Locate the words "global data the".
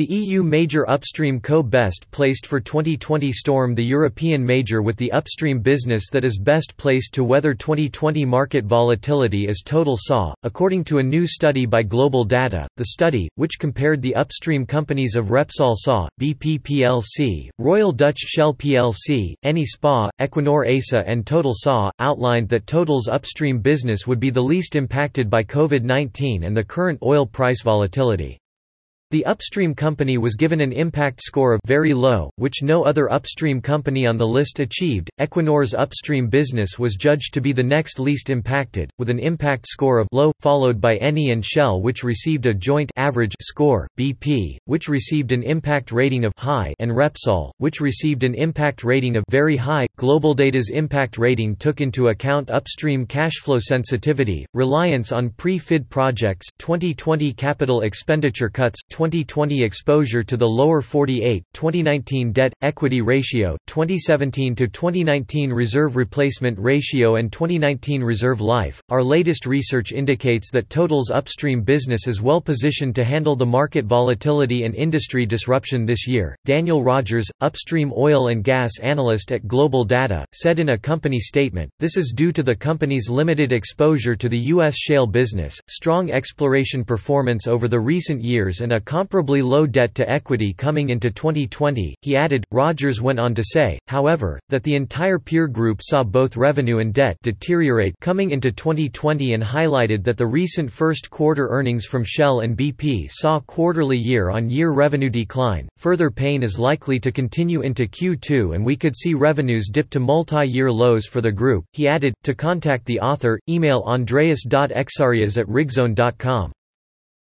11.82-12.86